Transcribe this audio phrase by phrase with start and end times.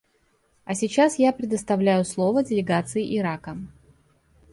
[0.65, 3.55] А сейчас я предоставляю слово делегации Ирака.